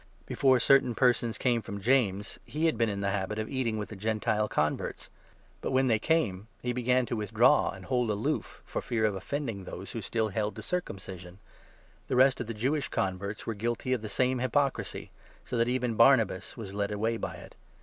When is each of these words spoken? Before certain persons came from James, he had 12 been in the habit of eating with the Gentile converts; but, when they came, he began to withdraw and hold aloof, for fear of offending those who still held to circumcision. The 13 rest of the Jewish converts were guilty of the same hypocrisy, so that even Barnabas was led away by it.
Before 0.25 0.59
certain 0.59 0.95
persons 0.95 1.37
came 1.37 1.61
from 1.61 1.79
James, 1.79 2.39
he 2.43 2.65
had 2.65 2.71
12 2.73 2.77
been 2.79 2.89
in 2.89 3.01
the 3.01 3.11
habit 3.11 3.37
of 3.37 3.47
eating 3.47 3.77
with 3.77 3.89
the 3.89 3.95
Gentile 3.95 4.47
converts; 4.47 5.09
but, 5.61 5.69
when 5.69 5.85
they 5.85 5.99
came, 5.99 6.47
he 6.63 6.73
began 6.73 7.05
to 7.05 7.15
withdraw 7.15 7.69
and 7.69 7.85
hold 7.85 8.09
aloof, 8.09 8.63
for 8.65 8.81
fear 8.81 9.05
of 9.05 9.13
offending 9.13 9.63
those 9.63 9.91
who 9.91 10.01
still 10.01 10.29
held 10.29 10.55
to 10.55 10.63
circumcision. 10.63 11.37
The 12.07 12.15
13 12.15 12.17
rest 12.17 12.41
of 12.41 12.47
the 12.47 12.55
Jewish 12.55 12.87
converts 12.87 13.45
were 13.45 13.53
guilty 13.53 13.93
of 13.93 14.01
the 14.01 14.09
same 14.09 14.39
hypocrisy, 14.39 15.11
so 15.45 15.55
that 15.55 15.69
even 15.69 15.93
Barnabas 15.93 16.57
was 16.57 16.73
led 16.73 16.89
away 16.91 17.17
by 17.17 17.35
it. 17.35 17.53